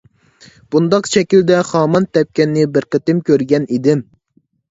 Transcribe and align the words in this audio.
بۇنداق 0.75 1.09
شەكىلدە 1.15 1.59
خامان 1.67 2.07
تەپكەننى 2.17 2.65
بىر 2.77 2.87
قېتىم 2.95 3.23
كۆرگەن 3.31 3.67
ئىدىم. 3.77 4.05